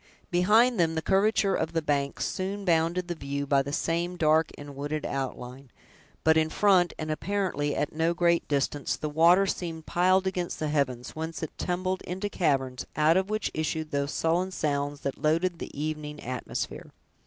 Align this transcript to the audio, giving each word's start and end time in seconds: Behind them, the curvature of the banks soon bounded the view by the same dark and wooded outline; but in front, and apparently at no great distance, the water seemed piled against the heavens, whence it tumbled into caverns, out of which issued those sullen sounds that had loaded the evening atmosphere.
Behind 0.31 0.79
them, 0.79 0.95
the 0.95 1.01
curvature 1.03 1.53
of 1.53 1.73
the 1.73 1.81
banks 1.83 2.25
soon 2.25 2.65
bounded 2.65 3.07
the 3.07 3.13
view 3.13 3.45
by 3.45 3.61
the 3.61 3.71
same 3.71 4.17
dark 4.17 4.49
and 4.57 4.75
wooded 4.75 5.05
outline; 5.05 5.69
but 6.23 6.37
in 6.37 6.49
front, 6.49 6.91
and 6.97 7.11
apparently 7.11 7.75
at 7.75 7.93
no 7.93 8.15
great 8.15 8.47
distance, 8.47 8.95
the 8.97 9.09
water 9.11 9.45
seemed 9.45 9.85
piled 9.85 10.25
against 10.25 10.57
the 10.57 10.69
heavens, 10.69 11.11
whence 11.11 11.43
it 11.43 11.55
tumbled 11.55 12.01
into 12.01 12.29
caverns, 12.29 12.83
out 12.95 13.15
of 13.15 13.29
which 13.29 13.51
issued 13.53 13.91
those 13.91 14.11
sullen 14.11 14.49
sounds 14.49 15.01
that 15.01 15.13
had 15.13 15.23
loaded 15.23 15.59
the 15.59 15.69
evening 15.79 16.19
atmosphere. 16.21 16.91